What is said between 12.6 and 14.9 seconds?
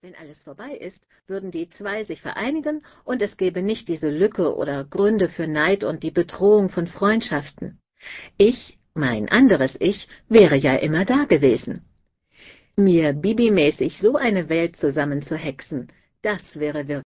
Mir bibimäßig so eine Welt